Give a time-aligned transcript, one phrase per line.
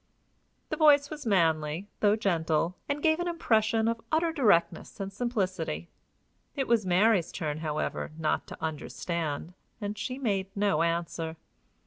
[0.69, 5.89] The voice was manly, though gentle, and gave an impression of utter directness and simplicity.
[6.55, 11.37] It was Mary's turn, however, not to understand, and she made no answer.